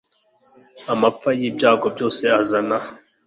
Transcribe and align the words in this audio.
Amapfa 0.93 1.29
nibyago 1.39 1.87
byose 1.95 2.23
azana 2.41 2.77